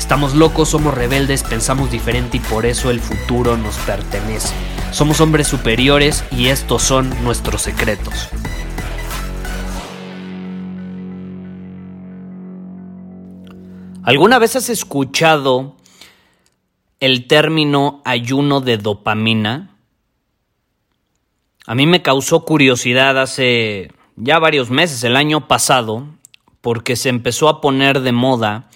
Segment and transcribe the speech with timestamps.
[0.00, 4.54] Estamos locos, somos rebeldes, pensamos diferente y por eso el futuro nos pertenece.
[4.92, 8.30] Somos hombres superiores y estos son nuestros secretos.
[14.02, 15.76] ¿Alguna vez has escuchado
[16.98, 19.70] el término ayuno de dopamina
[21.70, 26.04] a mí me causó curiosidad hace ya varios meses, el año pasado,
[26.60, 28.68] porque se empezó a poner de moda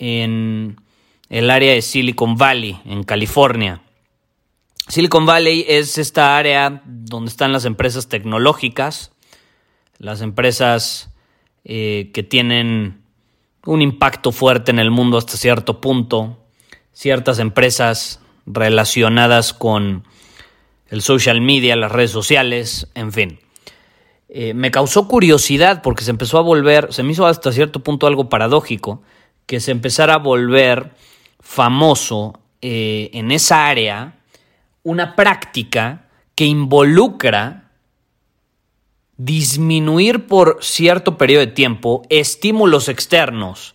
[0.00, 0.80] en
[1.28, 3.82] el área de Silicon Valley, en California.
[4.88, 9.12] Silicon Valley es esta área donde están las empresas tecnológicas,
[9.98, 11.10] las empresas
[11.64, 13.02] eh, que tienen
[13.66, 16.38] un impacto fuerte en el mundo hasta cierto punto,
[16.92, 20.04] ciertas empresas relacionadas con
[20.88, 23.38] el social media, las redes sociales, en fin.
[24.28, 28.06] Eh, me causó curiosidad porque se empezó a volver, se me hizo hasta cierto punto
[28.06, 29.02] algo paradójico,
[29.50, 30.92] que se empezara a volver
[31.40, 34.20] famoso eh, en esa área
[34.84, 36.06] una práctica
[36.36, 37.72] que involucra
[39.16, 43.74] disminuir por cierto periodo de tiempo estímulos externos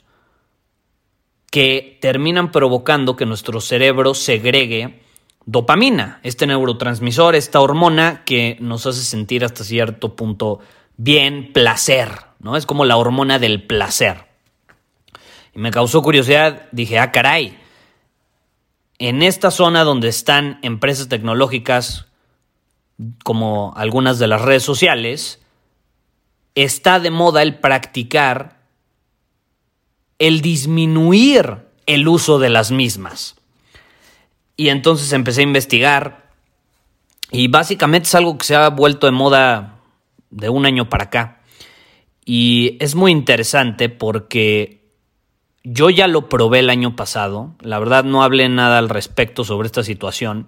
[1.52, 5.02] que terminan provocando que nuestro cerebro segregue
[5.46, 10.59] dopamina, este neurotransmisor, esta hormona que nos hace sentir hasta cierto punto
[10.96, 12.56] bien, placer, ¿no?
[12.56, 14.25] Es como la hormona del placer.
[15.55, 17.57] Y me causó curiosidad, dije, ah, caray,
[18.99, 22.07] en esta zona donde están empresas tecnológicas,
[23.23, 25.41] como algunas de las redes sociales,
[26.55, 28.55] está de moda el practicar
[30.19, 33.35] el disminuir el uso de las mismas.
[34.57, 36.31] Y entonces empecé a investigar
[37.31, 39.79] y básicamente es algo que se ha vuelto de moda
[40.29, 41.41] de un año para acá.
[42.23, 44.84] Y es muy interesante porque
[45.66, 49.66] yo ya lo probé el año pasado, la verdad no hablé nada al respecto sobre
[49.66, 50.48] esta situación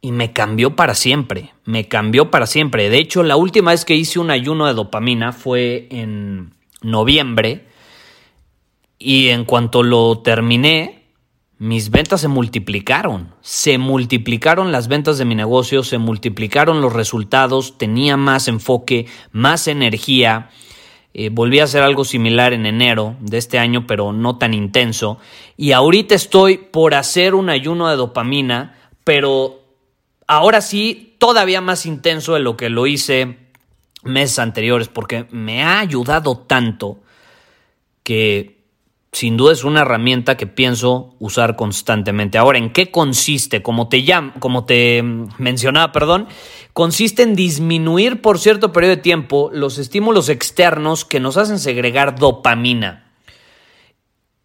[0.00, 2.88] y me cambió para siempre, me cambió para siempre.
[2.88, 7.66] De hecho, la última vez que hice un ayuno de dopamina fue en noviembre
[8.98, 10.96] y en cuanto lo terminé,
[11.58, 13.34] mis ventas se multiplicaron.
[13.40, 19.66] Se multiplicaron las ventas de mi negocio, se multiplicaron los resultados, tenía más enfoque, más
[19.66, 20.50] energía.
[21.18, 25.18] Eh, volví a hacer algo similar en enero de este año, pero no tan intenso.
[25.56, 29.62] Y ahorita estoy por hacer un ayuno de dopamina, pero
[30.26, 33.38] ahora sí, todavía más intenso de lo que lo hice
[34.02, 36.98] meses anteriores, porque me ha ayudado tanto
[38.02, 38.55] que
[39.16, 42.36] sin duda es una herramienta que pienso usar constantemente.
[42.36, 43.62] Ahora, ¿en qué consiste?
[43.62, 44.04] Como te,
[44.40, 45.02] como te
[45.38, 46.28] mencionaba, perdón,
[46.74, 52.18] consiste en disminuir por cierto periodo de tiempo los estímulos externos que nos hacen segregar
[52.18, 53.10] dopamina.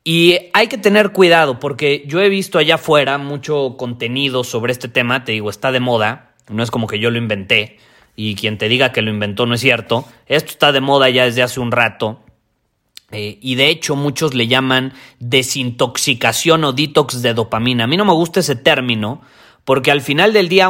[0.06, 4.88] Y hay que tener cuidado porque yo he visto allá afuera mucho contenido sobre este
[4.88, 7.78] tema, te digo, está de moda, no es como que yo lo inventé
[8.16, 11.26] y quien te diga que lo inventó no es cierto, esto está de moda ya
[11.26, 12.21] desde hace un rato
[13.12, 17.84] eh, y de hecho muchos le llaman desintoxicación o detox de dopamina.
[17.84, 19.22] A mí no me gusta ese término
[19.66, 20.70] porque al final del día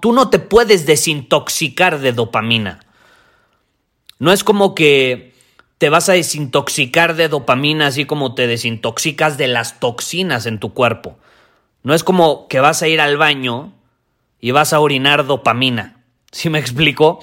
[0.00, 2.80] tú no te puedes desintoxicar de dopamina.
[4.18, 5.34] No es como que
[5.78, 10.74] te vas a desintoxicar de dopamina así como te desintoxicas de las toxinas en tu
[10.74, 11.18] cuerpo.
[11.82, 13.72] No es como que vas a ir al baño
[14.40, 16.04] y vas a orinar dopamina.
[16.30, 17.20] ¿Sí me explico?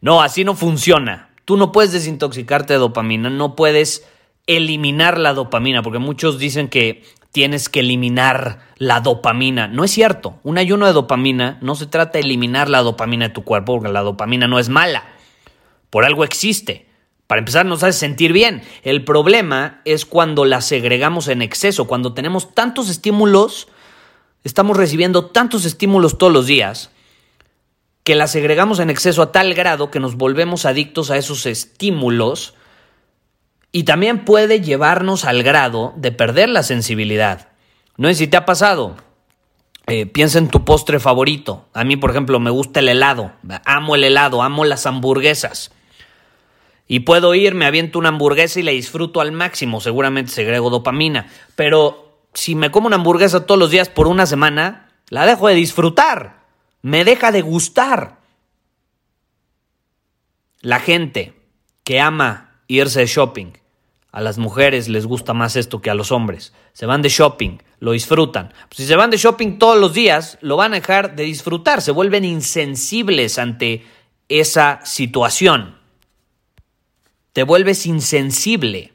[0.00, 1.27] No, así no funciona.
[1.48, 4.06] Tú no puedes desintoxicarte de dopamina, no puedes
[4.46, 9.66] eliminar la dopamina, porque muchos dicen que tienes que eliminar la dopamina.
[9.66, 10.38] No es cierto.
[10.42, 13.90] Un ayuno de dopamina no se trata de eliminar la dopamina de tu cuerpo, porque
[13.90, 15.04] la dopamina no es mala.
[15.88, 16.86] Por algo existe.
[17.26, 18.60] Para empezar, nos hace sentir bien.
[18.82, 23.68] El problema es cuando la segregamos en exceso, cuando tenemos tantos estímulos,
[24.44, 26.90] estamos recibiendo tantos estímulos todos los días,
[28.08, 32.54] que la segregamos en exceso a tal grado que nos volvemos adictos a esos estímulos
[33.70, 37.48] y también puede llevarnos al grado de perder la sensibilidad.
[37.98, 38.96] No sé si te ha pasado.
[39.88, 41.68] Eh, piensa en tu postre favorito.
[41.74, 43.32] A mí, por ejemplo, me gusta el helado.
[43.66, 45.70] Amo el helado, amo las hamburguesas.
[46.86, 49.82] Y puedo ir, me aviento una hamburguesa y la disfruto al máximo.
[49.82, 51.26] Seguramente segrego dopamina.
[51.56, 55.56] Pero si me como una hamburguesa todos los días por una semana, la dejo de
[55.56, 56.37] disfrutar.
[56.82, 58.18] Me deja de gustar.
[60.60, 61.34] La gente
[61.84, 63.52] que ama irse de shopping,
[64.10, 66.52] a las mujeres les gusta más esto que a los hombres.
[66.72, 68.52] Se van de shopping, lo disfrutan.
[68.70, 71.82] si se van de shopping todos los días, lo van a dejar de disfrutar.
[71.82, 73.84] Se vuelven insensibles ante
[74.28, 75.78] esa situación.
[77.32, 78.92] Te vuelves insensible.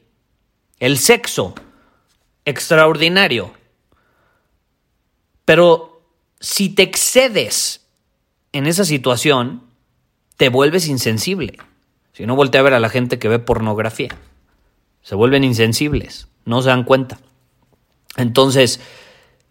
[0.79, 1.56] El sexo,
[2.44, 3.53] extraordinario.
[5.45, 5.93] Pero
[6.44, 7.88] si te excedes
[8.51, 9.63] en esa situación,
[10.36, 11.57] te vuelves insensible.
[12.12, 14.10] Si no, voltea a ver a la gente que ve pornografía.
[15.01, 17.18] Se vuelven insensibles, no se dan cuenta.
[18.18, 18.81] Entonces,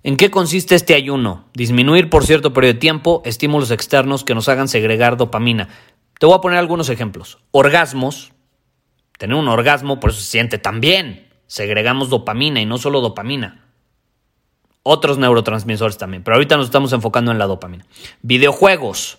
[0.03, 1.47] ¿en qué consiste este ayuno?
[1.55, 5.71] Disminuir por cierto periodo de tiempo estímulos externos que nos hagan segregar dopamina.
[6.21, 7.38] Te voy a poner algunos ejemplos.
[7.53, 8.33] Orgasmos.
[9.17, 11.27] Tener un orgasmo, por eso se siente tan bien.
[11.47, 13.62] Segregamos dopamina y no solo dopamina.
[14.82, 17.87] Otros neurotransmisores también, pero ahorita nos estamos enfocando en la dopamina.
[18.23, 19.19] Videojuegos.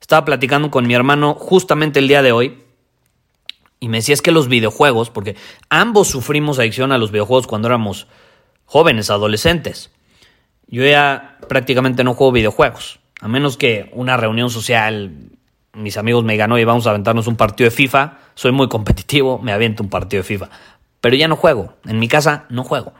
[0.00, 2.64] Estaba platicando con mi hermano justamente el día de hoy
[3.80, 5.36] y me decía es que los videojuegos, porque
[5.70, 8.06] ambos sufrimos adicción a los videojuegos cuando éramos
[8.66, 9.90] jóvenes, adolescentes.
[10.68, 15.12] Yo ya prácticamente no juego videojuegos, a menos que una reunión social,
[15.72, 19.38] mis amigos me digan, oye, vamos a aventarnos un partido de FIFA, soy muy competitivo,
[19.38, 20.50] me aviento un partido de FIFA,
[21.00, 22.92] pero ya no juego, en mi casa no juego.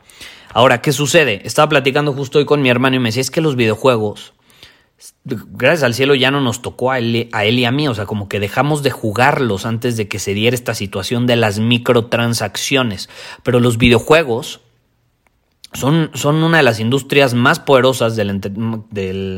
[0.53, 1.41] Ahora, ¿qué sucede?
[1.45, 4.33] Estaba platicando justo hoy con mi hermano y me decía, es que los videojuegos
[5.23, 7.93] gracias al cielo ya no nos tocó a él, a él, y a mí, o
[7.93, 11.59] sea, como que dejamos de jugarlos antes de que se diera esta situación de las
[11.59, 13.09] microtransacciones.
[13.43, 14.61] Pero los videojuegos
[15.73, 18.41] son, son una de las industrias más poderosas del,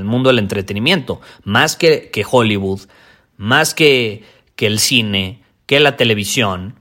[0.03, 2.81] mundo del entretenimiento, más que, que Hollywood,
[3.37, 4.23] más que,
[4.55, 6.79] que el cine, que la televisión.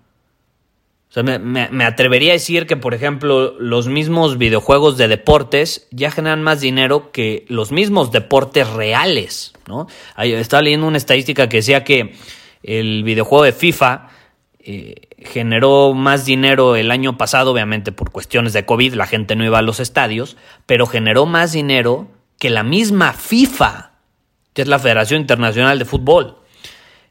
[1.12, 6.10] O sea, me, atrevería a decir que, por ejemplo, los mismos videojuegos de deportes ya
[6.10, 9.88] generan más dinero que los mismos deportes reales, ¿no?
[10.16, 12.14] estaba leyendo una estadística que decía que
[12.62, 14.08] el videojuego de FIFA
[14.60, 19.44] eh, generó más dinero el año pasado, obviamente por cuestiones de COVID, la gente no
[19.44, 23.90] iba a los estadios, pero generó más dinero que la misma FIFA,
[24.54, 26.38] que es la Federación Internacional de Fútbol.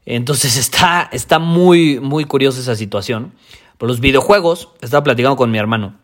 [0.06, 3.34] Entonces está, está muy, muy curiosa esa situación
[3.88, 5.98] los videojuegos, estaba platicando con mi hermano,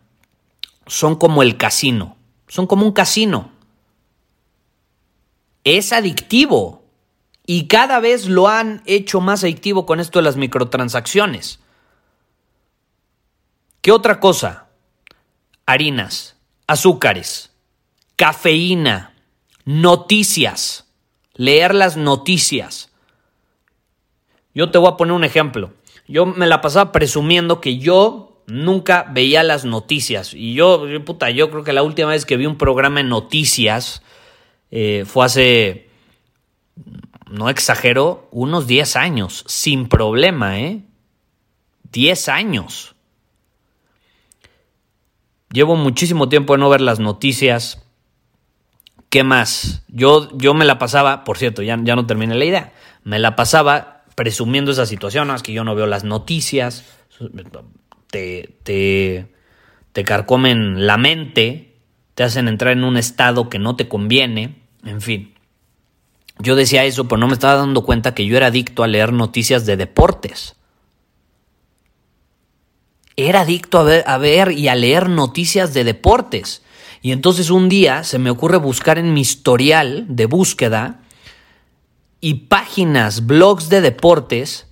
[0.87, 2.17] son como el casino,
[2.49, 3.53] son como un casino.
[5.65, 6.83] Es adictivo
[7.47, 11.61] y cada vez lo han hecho más adictivo con esto de las microtransacciones.
[13.81, 14.67] ¿Qué otra cosa?
[15.67, 16.37] Harinas,
[16.67, 17.53] azúcares,
[18.17, 19.15] cafeína,
[19.65, 20.87] noticias,
[21.35, 22.91] leer las noticias.
[24.55, 25.73] Yo te voy a poner un ejemplo.
[26.09, 30.33] Yo me la pasaba presumiendo que yo nunca veía las noticias.
[30.35, 34.03] Y yo, puta, yo creo que la última vez que vi un programa de noticias
[34.71, 35.91] eh, fue hace,
[37.31, 40.83] no exagero, unos 10 años, sin problema, ¿eh?
[41.93, 42.95] 10 años.
[45.53, 47.83] Llevo muchísimo tiempo de no ver las noticias.
[49.11, 49.83] ¿Qué más?
[49.89, 52.73] Yo, yo me la pasaba, por cierto, ya, ya no terminé la idea,
[53.05, 56.85] me la pasaba presumiendo esa situación, es que yo no veo las noticias,
[58.11, 59.29] te, te,
[59.93, 61.77] te carcomen la mente,
[62.17, 65.35] te hacen entrar en un estado que no te conviene, en fin.
[66.41, 69.13] Yo decía eso, pero no me estaba dando cuenta que yo era adicto a leer
[69.13, 70.57] noticias de deportes.
[73.15, 76.65] Era adicto a ver, a ver y a leer noticias de deportes.
[77.03, 81.03] Y entonces un día se me ocurre buscar en mi historial de búsqueda
[82.21, 84.67] y páginas, blogs de deportes,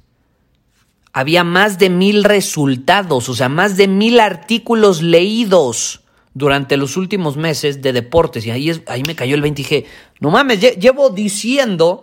[1.13, 6.03] había más de mil resultados, o sea, más de mil artículos leídos
[6.35, 8.45] durante los últimos meses de deportes.
[8.45, 9.87] Y ahí, es, ahí me cayó el 20 y dije,
[10.21, 12.03] no mames, llevo diciendo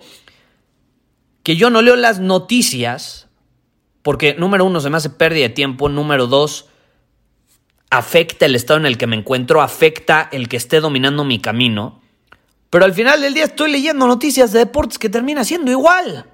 [1.44, 3.24] que yo no leo las noticias
[4.04, 6.68] porque, número uno, se me hace pérdida de tiempo, número dos,
[7.90, 12.02] afecta el estado en el que me encuentro, afecta el que esté dominando mi camino.
[12.74, 16.26] Pero al final del día estoy leyendo noticias de deportes que termina siendo igual.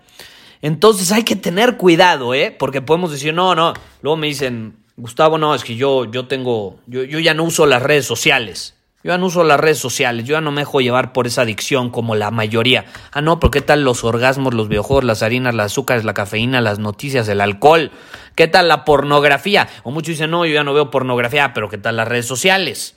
[0.62, 2.56] Entonces hay que tener cuidado, ¿eh?
[2.58, 3.74] Porque podemos decir, no, no.
[4.02, 7.66] Luego me dicen, Gustavo, no, es que yo, yo tengo, yo, yo ya no uso
[7.66, 8.76] las redes sociales.
[9.04, 11.42] Yo ya no uso las redes sociales, yo ya no me dejo llevar por esa
[11.42, 12.86] adicción como la mayoría.
[13.12, 16.62] Ah, no, pero ¿qué tal los orgasmos, los videojuegos, las harinas, las azúcares, la cafeína,
[16.62, 17.92] las noticias, el alcohol?
[18.36, 19.68] ¿Qué tal la pornografía?
[19.84, 22.96] O muchos dicen, no, yo ya no veo pornografía, pero ¿qué tal las redes sociales?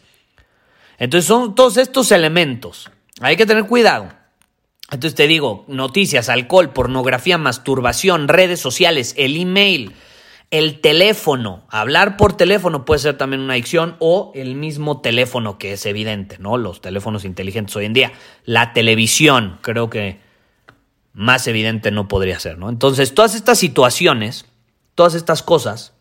[0.97, 2.89] Entonces son todos estos elementos.
[3.23, 4.09] Hay que tener cuidado.
[4.91, 9.95] Entonces te digo, noticias, alcohol, pornografía, masturbación, redes sociales, el email,
[10.51, 11.65] el teléfono.
[11.71, 16.37] Hablar por teléfono puede ser también una adicción o el mismo teléfono que es evidente,
[16.39, 16.59] ¿no?
[16.59, 18.13] Los teléfonos inteligentes hoy en día.
[18.45, 20.21] La televisión, creo que
[21.15, 22.69] más evidente no podría ser, ¿no?
[22.69, 24.47] Entonces, todas estas situaciones,
[24.95, 25.95] todas estas cosas,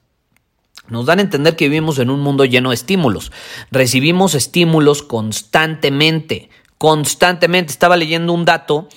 [0.89, 3.31] nos dan a entender que vivimos en un mundo lleno de estímulos.
[3.71, 6.49] Recibimos estímulos constantemente
[6.81, 7.71] constantemente.
[7.71, 8.89] Estaba leyendo un dato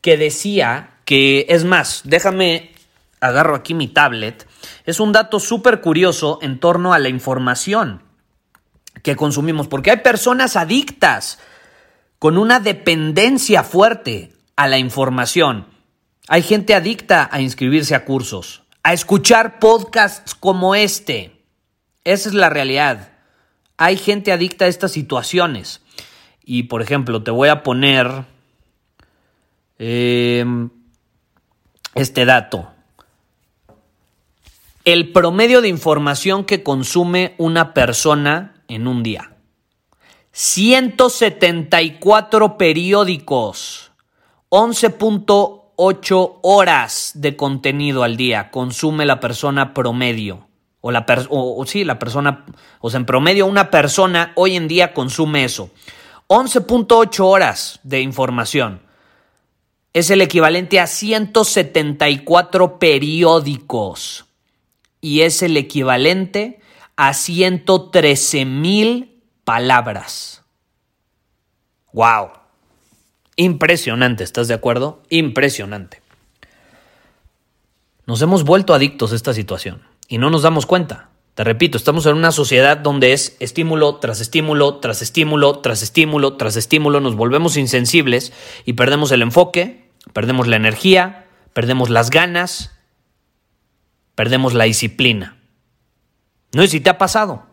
[0.00, 2.72] que decía que, es más, déjame,
[3.20, 4.48] agarro aquí mi tablet,
[4.86, 8.02] es un dato súper curioso en torno a la información
[9.02, 11.38] que consumimos, porque hay personas adictas
[12.18, 15.66] con una dependencia fuerte a la información.
[16.28, 21.44] Hay gente adicta a inscribirse a cursos, a escuchar podcasts como este.
[22.02, 23.10] Esa es la realidad.
[23.76, 25.82] Hay gente adicta a estas situaciones.
[26.48, 28.24] Y por ejemplo, te voy a poner
[29.78, 30.70] em,
[31.96, 32.68] este dato.
[34.84, 39.32] El promedio de información que consume una persona en un día.
[40.30, 43.90] 174 periódicos,
[44.50, 50.46] 11.8 horas de contenido al día consume la persona promedio.
[50.80, 52.44] O, la o, sí, la persona,
[52.78, 55.70] o sea, en promedio una persona hoy en día consume eso.
[56.28, 58.82] 11.8 horas de información.
[59.92, 64.26] Es el equivalente a 174 periódicos.
[65.00, 66.60] Y es el equivalente
[66.96, 70.42] a 113 mil palabras.
[71.92, 72.30] ¡Wow!
[73.36, 75.02] Impresionante, ¿estás de acuerdo?
[75.10, 76.02] Impresionante.
[78.06, 81.10] Nos hemos vuelto adictos a esta situación y no nos damos cuenta.
[81.36, 86.38] Te repito, estamos en una sociedad donde es estímulo tras estímulo, tras estímulo, tras estímulo,
[86.38, 88.32] tras estímulo, nos volvemos insensibles
[88.64, 92.74] y perdemos el enfoque, perdemos la energía, perdemos las ganas,
[94.14, 95.36] perdemos la disciplina.
[96.54, 97.44] No sé si te ha pasado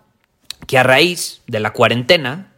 [0.66, 2.54] que a raíz de la cuarentena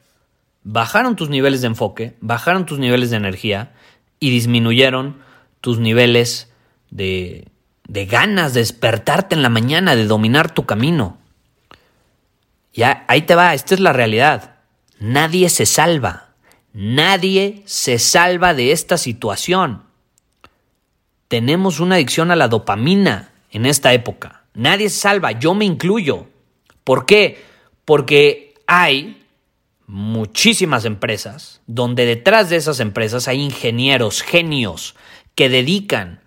[0.62, 3.74] bajaron tus niveles de enfoque, bajaron tus niveles de energía
[4.20, 5.24] y disminuyeron
[5.60, 6.53] tus niveles
[6.91, 7.48] de
[7.88, 11.18] de ganas de despertarte en la mañana, de dominar tu camino.
[12.74, 14.56] Ya, ahí te va, esta es la realidad.
[15.00, 16.30] Nadie se salva.
[16.74, 19.84] Nadie se salva de esta situación.
[21.27, 24.44] Tenemos una adicción a la dopamina en esta época.
[24.54, 26.27] Nadie se salva, yo me incluyo.
[26.84, 27.44] ¿Por qué?
[27.86, 29.25] Porque hay
[29.88, 34.96] muchísimas empresas donde detrás de esas empresas hay ingenieros, genios,
[35.36, 36.22] que dedican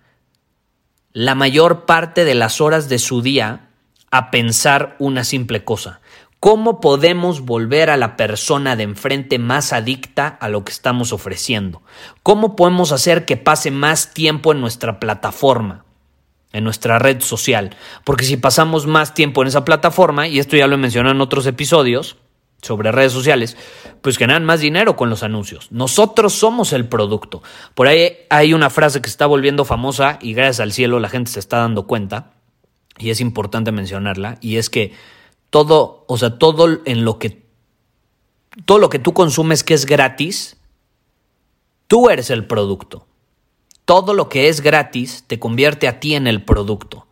[1.19, 3.71] la mayor parte de las horas de su día
[4.09, 5.99] a pensar una simple cosa.
[6.39, 11.81] ¿Cómo podemos volver a la persona de enfrente más adicta a lo que estamos ofreciendo?
[12.23, 15.83] ¿Cómo podemos hacer que pase más tiempo en nuestra plataforma,
[16.53, 17.75] en nuestra red social?
[18.05, 21.19] Porque si pasamos más tiempo en esa plataforma, y esto ya lo he mencionado en
[21.19, 22.15] otros episodios,
[22.61, 23.57] sobre redes sociales,
[24.01, 25.71] pues generan más dinero con los anuncios.
[25.71, 27.41] Nosotros somos el producto.
[27.73, 31.31] Por ahí hay una frase que está volviendo famosa y gracias al cielo la gente
[31.31, 32.33] se está dando cuenta
[32.97, 34.93] y es importante mencionarla y es que
[35.49, 37.49] todo, o sea, todo en lo que
[38.65, 40.57] todo lo que tú consumes que es gratis,
[41.87, 43.07] tú eres el producto.
[43.85, 47.07] Todo lo que es gratis te convierte a ti en el producto.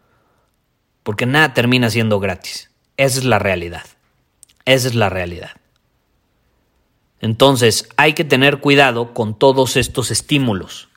[1.04, 2.72] Porque nada termina siendo gratis.
[2.98, 3.86] Esa es la realidad.
[4.68, 5.52] Esa es la realidad.
[7.22, 10.90] Entonces hay que tener cuidado con todos estos estímulos,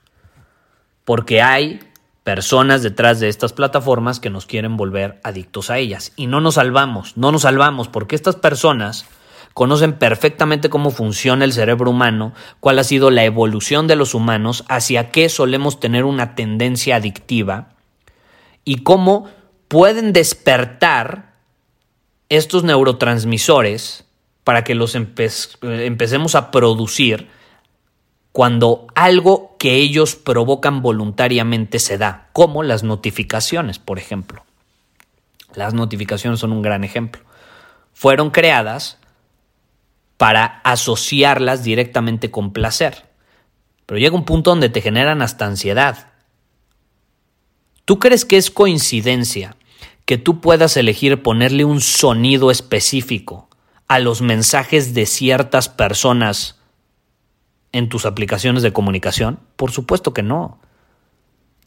[1.05, 1.79] porque hay
[2.25, 6.13] personas detrás de estas plataformas que nos quieren volver adictos a ellas.
[6.17, 9.07] Y no nos salvamos, no nos salvamos, porque estas personas
[9.55, 14.65] conocen perfectamente cómo funciona el cerebro humano, cuál ha sido la evolución de los humanos,
[14.69, 17.69] hacia qué solemos tener una tendencia adictiva
[18.65, 19.29] y cómo
[19.69, 21.30] pueden despertar
[22.31, 24.05] estos neurotransmisores
[24.45, 27.29] para que los empecemos a producir
[28.33, 34.45] cuando algo que ellos provocan voluntariamente se da, como las notificaciones, por ejemplo.
[35.55, 37.23] Las notificaciones son un gran ejemplo.
[37.93, 38.99] Fueron creadas
[40.17, 43.05] para asociarlas directamente con placer.
[43.87, 46.13] Pero llega un punto donde te generan hasta ansiedad.
[47.85, 49.57] ¿Tú crees que es coincidencia
[50.11, 53.49] que tú puedas elegir ponerle un sonido específico
[53.87, 56.59] a los mensajes de ciertas personas
[57.71, 59.39] en tus aplicaciones de comunicación?
[59.55, 60.59] Por supuesto que no.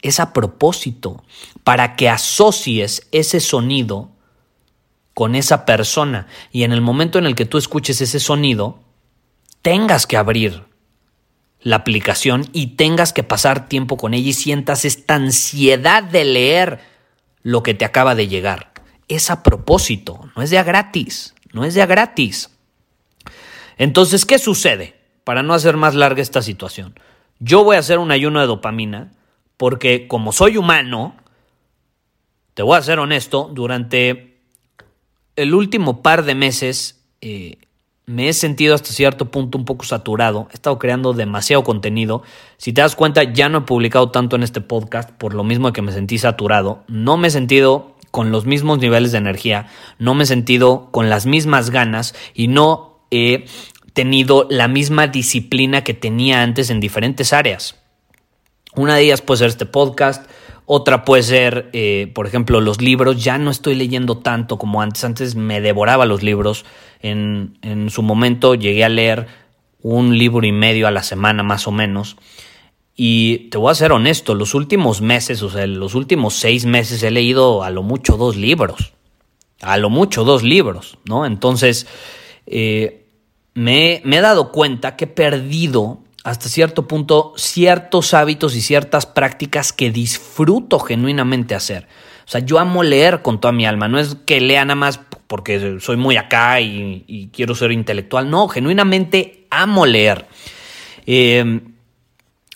[0.01, 1.23] Es a propósito,
[1.63, 4.11] para que asocies ese sonido
[5.13, 8.81] con esa persona y en el momento en el que tú escuches ese sonido,
[9.61, 10.65] tengas que abrir
[11.61, 16.92] la aplicación y tengas que pasar tiempo con ella y sientas esta ansiedad de leer
[17.43, 18.71] lo que te acaba de llegar.
[19.07, 22.49] Es a propósito, no es de a gratis, no es de a gratis.
[23.77, 24.99] Entonces, ¿qué sucede?
[25.23, 26.99] Para no hacer más larga esta situación.
[27.39, 29.11] Yo voy a hacer un ayuno de dopamina
[29.57, 31.15] porque como soy humano,
[32.53, 34.37] te voy a ser honesto, durante
[35.35, 37.57] el último par de meses eh,
[38.05, 42.23] me he sentido hasta cierto punto un poco saturado, he estado creando demasiado contenido.
[42.57, 45.71] Si te das cuenta, ya no he publicado tanto en este podcast por lo mismo
[45.71, 46.83] que me sentí saturado.
[46.87, 49.67] No me he sentido con los mismos niveles de energía,
[49.97, 53.45] no me he sentido con las mismas ganas y no he
[53.93, 57.75] tenido la misma disciplina que tenía antes en diferentes áreas.
[58.75, 60.29] Una de ellas puede ser este podcast,
[60.65, 63.23] otra puede ser, eh, por ejemplo, los libros.
[63.23, 65.03] Ya no estoy leyendo tanto como antes.
[65.03, 66.65] Antes me devoraba los libros.
[67.01, 69.27] En, en su momento llegué a leer
[69.81, 72.15] un libro y medio a la semana más o menos.
[72.95, 77.01] Y te voy a ser honesto, los últimos meses, o sea, los últimos seis meses
[77.03, 78.93] he leído a lo mucho dos libros.
[79.61, 81.25] A lo mucho dos libros, ¿no?
[81.25, 81.87] Entonces,
[82.45, 83.07] eh,
[83.53, 89.05] me, me he dado cuenta que he perdido hasta cierto punto ciertos hábitos y ciertas
[89.05, 91.87] prácticas que disfruto genuinamente hacer.
[92.25, 93.89] O sea, yo amo leer con toda mi alma.
[93.89, 98.29] No es que lea nada más porque soy muy acá y, quiero ser intelectual.
[98.29, 100.25] No, genuinamente amo leer.
[101.05, 101.73] Em,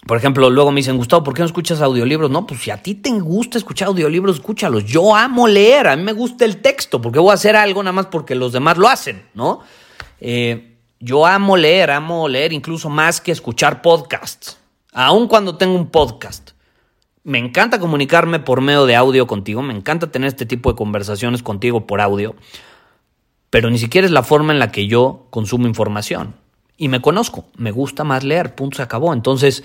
[0.05, 2.31] por ejemplo, luego me dicen, Gustavo, ¿por qué no escuchas audiolibros?
[2.31, 4.85] No, pues si a ti te gusta escuchar audiolibros, escúchalos.
[4.85, 7.91] Yo amo leer, a mí me gusta el texto, porque voy a hacer algo nada
[7.91, 9.59] más porque los demás lo hacen, ¿no?
[10.21, 14.57] Eh, yo amo leer, amo leer incluso más que escuchar podcasts,
[14.93, 16.51] aun cuando tengo un podcast.
[17.23, 21.43] Me encanta comunicarme por medio de audio contigo, me encanta tener este tipo de conversaciones
[21.43, 22.35] contigo por audio,
[23.49, 26.35] pero ni siquiera es la forma en la que yo consumo información.
[26.77, 29.13] Y me conozco, me gusta más leer, punto, se acabó.
[29.13, 29.63] Entonces,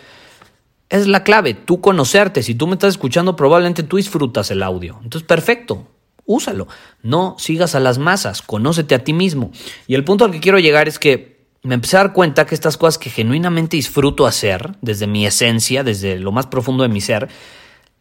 [0.89, 2.43] es la clave, tú conocerte.
[2.43, 4.99] Si tú me estás escuchando, probablemente tú disfrutas el audio.
[5.03, 5.87] Entonces, perfecto,
[6.27, 6.69] úsalo.
[7.03, 9.51] No sigas a las masas, conócete a ti mismo.
[9.87, 11.33] Y el punto al que quiero llegar es que
[11.63, 15.85] me empecé a dar cuenta que estas cosas que genuinamente disfruto hacer, desde mi esencia,
[15.85, 17.29] desde lo más profundo de mi ser,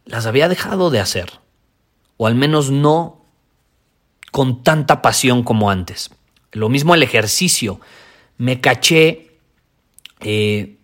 [0.06, 1.32] las había dejado de hacer.
[2.18, 3.26] O al menos no
[4.32, 6.10] con tanta pasión como antes.
[6.52, 7.80] Lo mismo el ejercicio.
[8.38, 9.38] Me caché,
[10.22, 10.78] eh,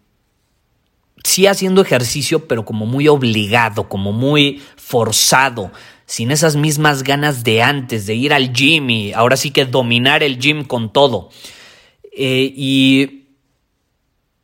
[1.24, 5.72] sí haciendo ejercicio, pero como muy obligado, como muy forzado
[6.08, 10.24] sin esas mismas ganas de antes, de ir al gym y ahora sí que dominar
[10.24, 11.30] el gym con todo.
[12.14, 13.26] Eh, y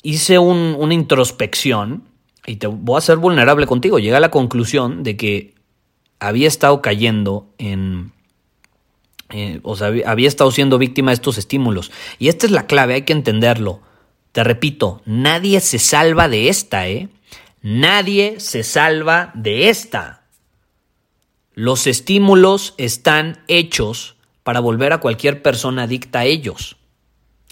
[0.03, 2.03] hice una introspección
[2.45, 3.97] y te voy a ser vulnerable contigo.
[3.97, 5.55] Llegué a la conclusión de que
[6.19, 8.11] había estado cayendo en...
[9.29, 11.91] Eh, o sea, había estado siendo víctima de estos estímulos.
[12.19, 13.81] Y esta es la clave, hay que entenderlo.
[14.33, 17.07] Te repito, nadie se salva de esta, ¿eh?
[17.61, 20.22] Nadie se salva de esta.
[21.53, 26.77] Los estímulos están hechos para volver a cualquier persona adicta a ellos.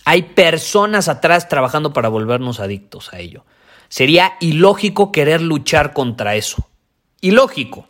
[0.05, 3.45] Hay personas atrás trabajando para volvernos adictos a ello.
[3.89, 6.67] Sería ilógico querer luchar contra eso.
[7.21, 7.87] Ilógico.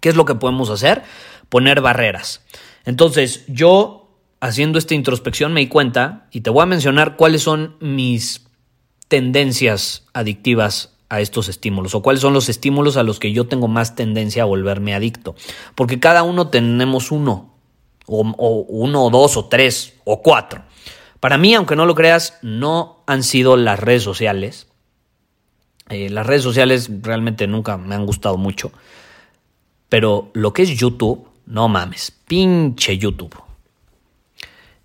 [0.00, 1.02] ¿Qué es lo que podemos hacer?
[1.48, 2.42] Poner barreras.
[2.84, 4.08] Entonces, yo
[4.40, 8.46] haciendo esta introspección me di cuenta y te voy a mencionar cuáles son mis
[9.08, 13.68] tendencias adictivas a estos estímulos o cuáles son los estímulos a los que yo tengo
[13.68, 15.34] más tendencia a volverme adicto.
[15.74, 17.54] Porque cada uno tenemos uno,
[18.06, 18.20] o,
[18.68, 20.62] uno, o dos, o tres, o cuatro.
[21.20, 24.66] Para mí, aunque no lo creas, no han sido las redes sociales.
[25.88, 28.72] Eh, las redes sociales realmente nunca me han gustado mucho.
[29.88, 33.34] Pero lo que es YouTube, no mames, pinche YouTube.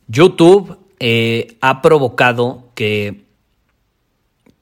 [0.07, 3.25] YouTube eh, ha provocado que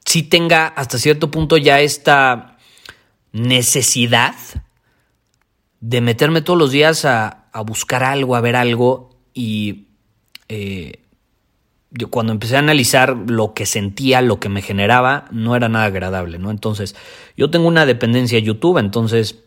[0.09, 2.57] sí tenga hasta cierto punto ya esta
[3.31, 4.33] necesidad
[5.81, 9.89] de meterme todos los días a, buscar algo, a ver algo y
[10.47, 11.03] eh,
[11.91, 15.85] yo cuando empecé a analizar lo que sentía, lo que me generaba, no era nada
[15.85, 16.49] agradable, ¿no?
[16.49, 16.95] Entonces,
[17.37, 19.43] yo tengo una dependencia a YouTube, entonces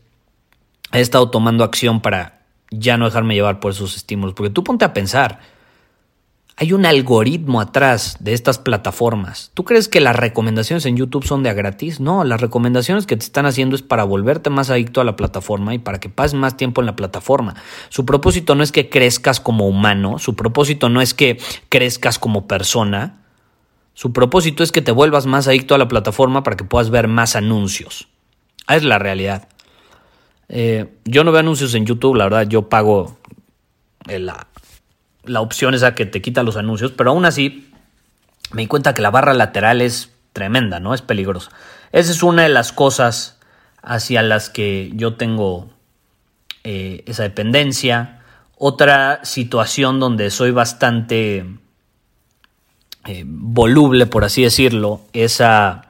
[0.92, 4.84] he estado tomando acción para ya no dejarme llevar por esos estímulos, porque tú ponte
[4.84, 5.40] a pensar,
[6.62, 9.50] hay un algoritmo atrás de estas plataformas.
[9.52, 11.98] ¿Tú crees que las recomendaciones en YouTube son de a gratis?
[11.98, 15.74] No, las recomendaciones que te están haciendo es para volverte más adicto a la plataforma
[15.74, 17.56] y para que pases más tiempo en la plataforma.
[17.88, 21.36] Su propósito no es que crezcas como humano, su propósito no es que
[21.68, 23.24] crezcas como persona,
[23.94, 27.08] su propósito es que te vuelvas más adicto a la plataforma para que puedas ver
[27.08, 28.06] más anuncios.
[28.68, 29.48] Es la realidad.
[30.48, 33.16] Eh, yo no veo anuncios en YouTube, la verdad, yo pago
[34.06, 34.46] la
[35.24, 37.70] la opción esa que te quita los anuncios, pero aún así
[38.52, 40.94] me di cuenta que la barra lateral es tremenda, ¿no?
[40.94, 41.50] Es peligrosa.
[41.92, 43.38] Esa es una de las cosas
[43.82, 45.70] hacia las que yo tengo
[46.64, 48.20] eh, esa dependencia.
[48.56, 51.44] Otra situación donde soy bastante
[53.04, 55.88] eh, voluble, por así decirlo, es a,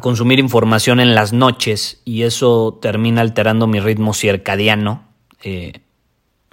[0.00, 5.04] consumir información en las noches y eso termina alterando mi ritmo circadiano.
[5.44, 5.83] Eh,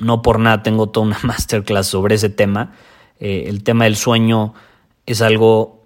[0.02, 2.74] no por nada tengo toda una masterclass sobre ese tema.
[3.20, 4.54] el tema del sueño
[5.06, 5.82] es algo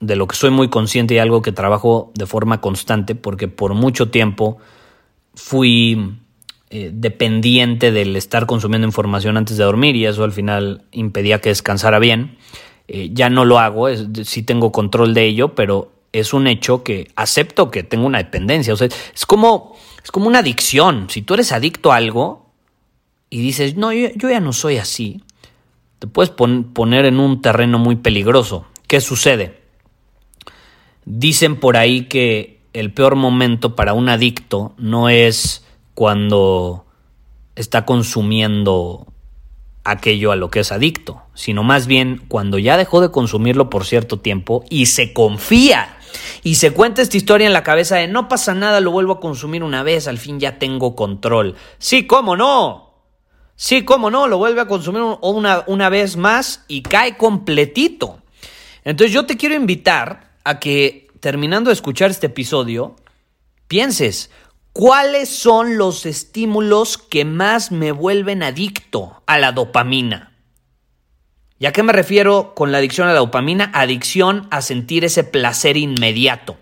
[0.00, 3.74] de lo que soy muy consciente y algo que trabajo de forma constante porque por
[3.74, 4.58] mucho tiempo
[5.34, 6.18] fui
[6.70, 11.50] eh, dependiente del estar consumiendo información antes de dormir y eso al final impedía que
[11.50, 12.36] descansara bien.
[12.88, 13.88] Eh, ya no lo hago,
[14.24, 18.74] sí tengo control de ello, pero es un hecho que acepto que tengo una dependencia.
[18.74, 21.06] O sea, es como, es como una adicción.
[21.08, 22.43] Si tú eres adicto a algo
[23.30, 25.22] y dices, no, yo, ya no soy así,
[25.98, 28.66] te puedes poner en un terreno muy peligroso.
[28.86, 29.60] ¿Qué sucede?
[31.04, 36.84] Dicen por ahí que el peor momento para un adicto no es cuando
[37.56, 39.06] está consumiendo
[39.84, 43.84] aquello a lo que es adicto, sino más bien cuando ya dejó de consumirlo por
[43.84, 45.98] cierto tiempo y se confía
[46.42, 49.20] y se cuenta esta historia en la cabeza de no pasa nada, lo vuelvo a
[49.20, 51.54] consumir una vez, al fin ya tengo control.
[51.78, 52.83] Sí, cómo no.
[53.56, 58.20] Sí, cómo no, lo vuelve a consumir una, una vez más y cae completito.
[58.84, 62.96] Entonces yo te quiero invitar a que terminando de escuchar este episodio,
[63.68, 64.30] pienses,
[64.72, 70.32] ¿cuáles son los estímulos que más me vuelven adicto a la dopamina?
[71.58, 73.70] ¿Y a qué me refiero con la adicción a la dopamina?
[73.72, 76.58] Adicción a sentir ese placer inmediato.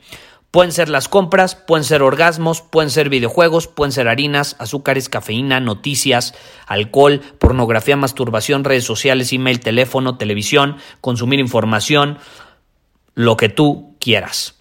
[0.53, 5.61] Pueden ser las compras, pueden ser orgasmos, pueden ser videojuegos, pueden ser harinas, azúcares, cafeína,
[5.61, 6.35] noticias,
[6.67, 12.19] alcohol, pornografía, masturbación, redes sociales, email, teléfono, televisión, consumir información,
[13.15, 14.61] lo que tú quieras.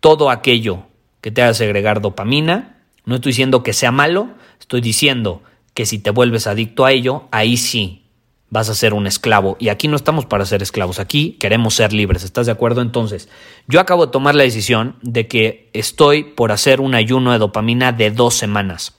[0.00, 0.84] Todo aquello
[1.22, 2.76] que te haga segregar dopamina,
[3.06, 4.28] no estoy diciendo que sea malo,
[4.60, 8.09] estoy diciendo que si te vuelves adicto a ello, ahí sí
[8.50, 9.56] vas a ser un esclavo.
[9.58, 12.24] Y aquí no estamos para ser esclavos, aquí queremos ser libres.
[12.24, 12.82] ¿Estás de acuerdo?
[12.82, 13.28] Entonces,
[13.66, 17.92] yo acabo de tomar la decisión de que estoy por hacer un ayuno de dopamina
[17.92, 18.96] de dos semanas.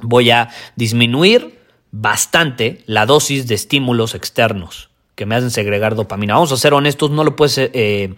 [0.00, 1.60] Voy a disminuir
[1.92, 6.34] bastante la dosis de estímulos externos que me hacen segregar dopamina.
[6.34, 8.14] Vamos a ser honestos, no lo puedes eh,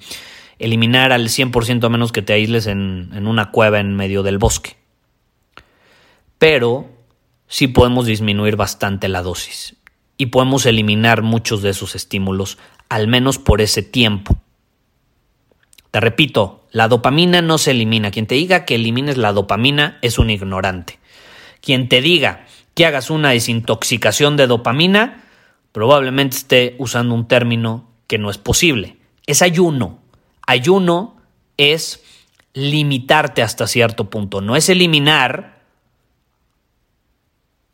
[0.58, 4.38] eliminar al 100% a menos que te aísles en, en una cueva en medio del
[4.38, 4.76] bosque.
[6.38, 6.88] Pero
[7.46, 9.76] sí podemos disminuir bastante la dosis
[10.16, 14.36] y podemos eliminar muchos de esos estímulos, al menos por ese tiempo.
[15.90, 18.10] Te repito, la dopamina no se elimina.
[18.10, 20.98] Quien te diga que elimines la dopamina es un ignorante.
[21.60, 25.24] Quien te diga que hagas una desintoxicación de dopamina
[25.72, 28.96] probablemente esté usando un término que no es posible.
[29.26, 29.98] Es ayuno.
[30.46, 31.16] Ayuno
[31.56, 32.02] es
[32.54, 34.40] limitarte hasta cierto punto.
[34.40, 35.61] No es eliminar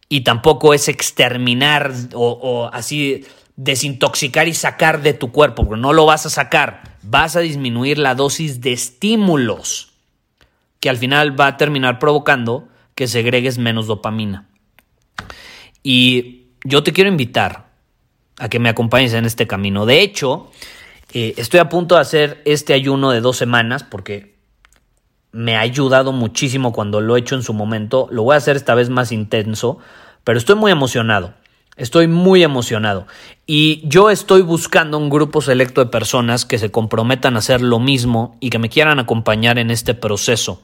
[0.09, 3.25] y tampoco es exterminar o, así
[3.57, 6.97] desintoxicar y sacar de tu cuerpo, no lo vas a sacar.
[7.03, 9.93] Vas a disminuir la dosis de estímulos
[10.81, 14.49] que al final va a terminar provocando que segregues menos dopamina.
[15.83, 17.69] Y yo te quiero invitar
[18.39, 19.87] a que me acompañes en este camino.
[19.87, 20.51] De hecho,
[21.13, 24.38] eh, estoy a punto de hacer este ayuno de dos semanas porque
[25.33, 28.09] me ha ayudado muchísimo cuando lo he hecho en su momento.
[28.11, 29.79] Lo voy a hacer esta vez más intenso,
[30.25, 31.35] pero estoy muy emocionado.
[31.77, 33.07] Estoy muy emocionado.
[33.47, 37.79] Y yo estoy buscando un grupo selecto de personas que se comprometan a hacer lo
[37.79, 40.61] mismo y que me quieran acompañar en este proceso.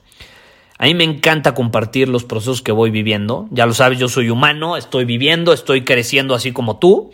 [0.77, 3.47] A mí me encanta compartir los procesos que voy viviendo.
[3.53, 7.13] Ya lo sabes, yo soy humano, estoy viviendo, estoy creciendo así como tú.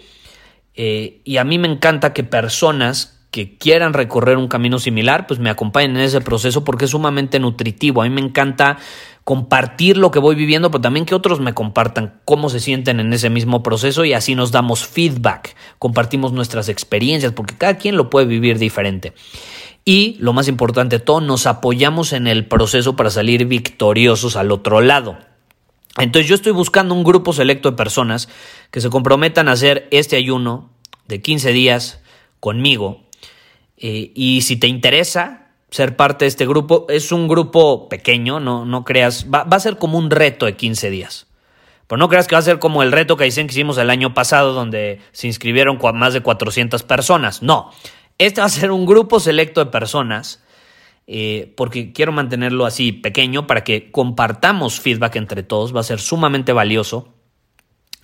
[0.75, 5.39] Eh, y a mí me encanta que personas que quieran recorrer un camino similar, pues
[5.39, 8.03] me acompañen en ese proceso porque es sumamente nutritivo.
[8.03, 8.79] A mí me encanta
[9.25, 13.13] compartir lo que voy viviendo, pero también que otros me compartan cómo se sienten en
[13.13, 18.11] ese mismo proceso y así nos damos feedback, compartimos nuestras experiencias, porque cada quien lo
[18.11, 19.13] puede vivir diferente.
[19.85, 24.81] Y lo más importante, todos nos apoyamos en el proceso para salir victoriosos al otro
[24.81, 25.19] lado.
[25.99, 28.29] Entonces yo estoy buscando un grupo selecto de personas
[28.71, 30.71] que se comprometan a hacer este ayuno
[31.09, 32.01] de 15 días
[32.41, 33.10] conmigo.
[33.81, 38.65] Eh, y si te interesa ser parte de este grupo, es un grupo pequeño, no,
[38.65, 41.27] no creas, va, a ser como un reto de 15 días.
[41.89, 43.91] Pero no creas que va a ser como el reto que dicen que hicimos el
[43.91, 47.43] año pasado, donde se inscribieron más de 400 personas.
[47.43, 47.73] No,
[48.19, 50.45] este va a ser un grupo selecto de personas
[51.13, 55.99] eh, porque quiero mantenerlo así pequeño para que compartamos feedback entre todos, va a ser
[55.99, 57.13] sumamente valioso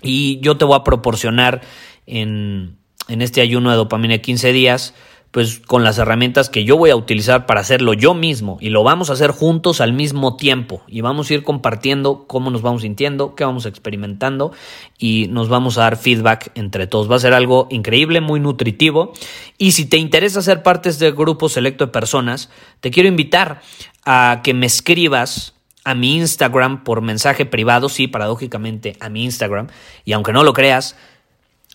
[0.02, 1.60] y yo te voy a proporcionar
[2.06, 4.94] en, este ayuno de dopamina de 15 días
[5.36, 8.82] pues con las herramientas que yo voy a utilizar para hacerlo yo mismo y lo
[8.84, 12.80] vamos a hacer juntos al mismo tiempo y vamos a ir compartiendo cómo nos vamos
[12.80, 14.52] sintiendo, qué vamos experimentando
[14.96, 17.10] y nos vamos a dar feedback entre todos.
[17.10, 19.12] Va a ser algo increíble, muy nutritivo
[19.58, 22.48] y si te interesa ser parte de este grupo selecto de personas,
[22.80, 23.60] te quiero invitar
[24.06, 25.52] a que me escribas
[25.84, 29.66] a mi Instagram por mensaje privado, sí, paradójicamente a mi Instagram,
[30.06, 30.96] y aunque no lo creas,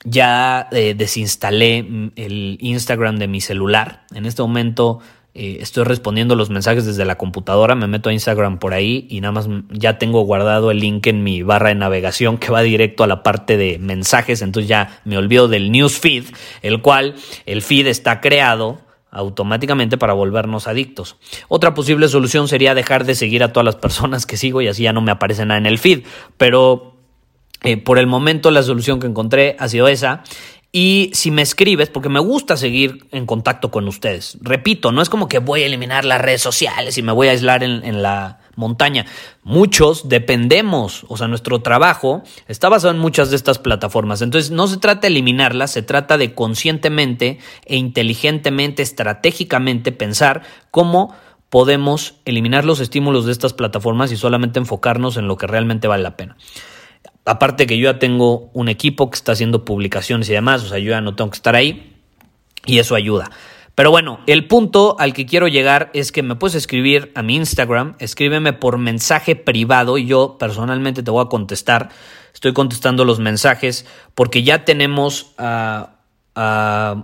[0.03, 4.05] ya eh, desinstalé el Instagram de mi celular.
[4.13, 4.99] En este momento
[5.33, 9.21] eh, estoy respondiendo los mensajes desde la computadora, me meto a Instagram por ahí y
[9.21, 13.05] nada más ya tengo guardado el link en mi barra de navegación que va directo
[13.05, 16.25] a la parte de mensajes, entonces ya me olvido del newsfeed,
[16.63, 21.17] el cual el feed está creado automáticamente para volvernos adictos.
[21.47, 24.83] Otra posible solución sería dejar de seguir a todas las personas que sigo y así
[24.83, 26.03] ya no me aparece nada en el feed,
[26.37, 26.90] pero
[27.63, 30.23] eh, por el momento la solución que encontré ha sido esa.
[30.71, 35.09] Y si me escribes, porque me gusta seguir en contacto con ustedes, repito, no es
[35.09, 38.39] como que voy a eliminar las redes sociales y me voy a aislar en la
[38.55, 39.05] montaña.
[39.43, 44.21] Muchos dependemos, o sea, nuestro trabajo está basado en muchas de estas plataformas.
[44.21, 51.13] Entonces, no se trata de eliminarlas, se trata de conscientemente e inteligentemente, estratégicamente pensar cómo
[51.49, 56.03] podemos eliminar los estímulos de estas plataformas y solamente enfocarnos en lo que realmente vale
[56.03, 56.37] la pena.
[57.25, 60.79] Aparte que yo ya tengo un equipo que está haciendo publicaciones y demás, o sea,
[60.79, 61.97] yo ya no tengo que estar ahí
[62.65, 63.29] y eso ayuda.
[63.75, 67.35] Pero bueno, el punto al que quiero llegar es que me puedes escribir a mi
[67.35, 71.89] Instagram, escríbeme por mensaje privado y yo personalmente te voy a contestar.
[72.33, 75.95] Estoy contestando los mensajes porque ya tenemos a,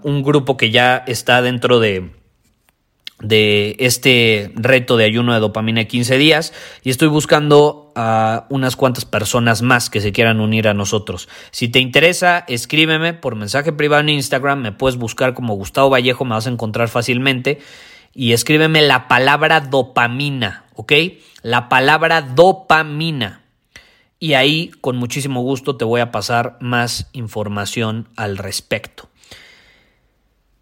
[0.03, 2.11] un grupo que ya está dentro de,
[3.19, 6.53] de este reto de ayuno de dopamina de 15 días
[6.83, 11.27] y estoy buscando a unas cuantas personas más que se quieran unir a nosotros.
[11.51, 16.25] Si te interesa, escríbeme por mensaje privado en Instagram, me puedes buscar como Gustavo Vallejo,
[16.25, 17.59] me vas a encontrar fácilmente
[18.13, 20.93] y escríbeme la palabra dopamina, ¿ok?
[21.41, 23.41] La palabra dopamina.
[24.19, 29.09] Y ahí con muchísimo gusto te voy a pasar más información al respecto.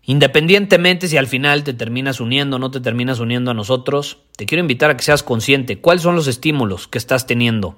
[0.05, 4.45] Independientemente si al final te terminas uniendo o no te terminas uniendo a nosotros, te
[4.45, 7.75] quiero invitar a que seas consciente cuáles son los estímulos que estás teniendo.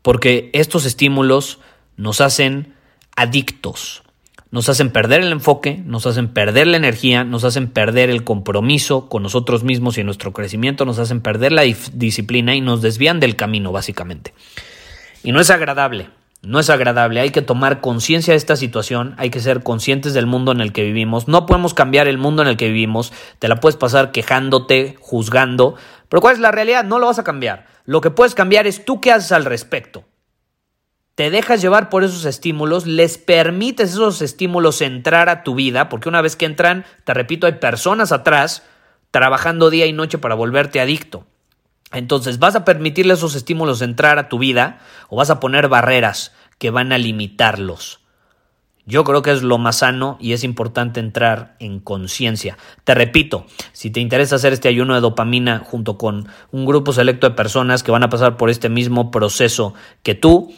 [0.00, 1.58] Porque estos estímulos
[1.96, 2.74] nos hacen
[3.14, 4.02] adictos,
[4.50, 9.08] nos hacen perder el enfoque, nos hacen perder la energía, nos hacen perder el compromiso
[9.08, 13.36] con nosotros mismos y nuestro crecimiento, nos hacen perder la disciplina y nos desvían del
[13.36, 14.32] camino, básicamente.
[15.22, 16.08] Y no es agradable.
[16.46, 20.26] No es agradable, hay que tomar conciencia de esta situación, hay que ser conscientes del
[20.26, 21.28] mundo en el que vivimos.
[21.28, 25.76] No podemos cambiar el mundo en el que vivimos, te la puedes pasar quejándote, juzgando,
[26.08, 26.84] pero ¿cuál es la realidad?
[26.84, 27.66] No lo vas a cambiar.
[27.84, 30.04] Lo que puedes cambiar es tú qué haces al respecto.
[31.14, 36.08] Te dejas llevar por esos estímulos, les permites esos estímulos entrar a tu vida, porque
[36.08, 38.64] una vez que entran, te repito, hay personas atrás
[39.12, 41.24] trabajando día y noche para volverte adicto.
[41.94, 46.32] Entonces, ¿vas a permitirle esos estímulos entrar a tu vida o vas a poner barreras
[46.58, 48.00] que van a limitarlos?
[48.86, 52.58] Yo creo que es lo más sano y es importante entrar en conciencia.
[52.84, 57.28] Te repito, si te interesa hacer este ayuno de dopamina junto con un grupo selecto
[57.28, 60.52] de personas que van a pasar por este mismo proceso que tú,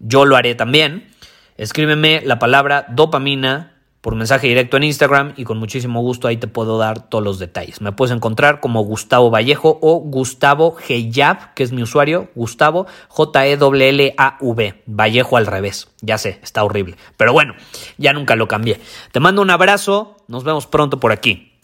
[0.00, 1.08] yo lo haré también.
[1.56, 3.75] Escríbeme la palabra dopamina
[4.06, 7.40] por mensaje directo en Instagram y con muchísimo gusto ahí te puedo dar todos los
[7.40, 7.80] detalles.
[7.80, 14.82] Me puedes encontrar como Gustavo Vallejo o Gustavo Geyab, que es mi usuario, Gustavo J-E-L-L-A-V,
[14.86, 15.88] Vallejo al revés.
[16.02, 16.94] Ya sé, está horrible.
[17.16, 17.56] Pero bueno,
[17.98, 18.78] ya nunca lo cambié.
[19.10, 21.54] Te mando un abrazo, nos vemos pronto por aquí.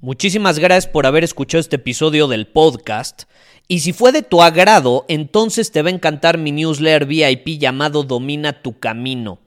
[0.00, 3.24] Muchísimas gracias por haber escuchado este episodio del podcast.
[3.68, 8.02] Y si fue de tu agrado, entonces te va a encantar mi newsletter VIP llamado
[8.02, 9.43] Domina tu Camino.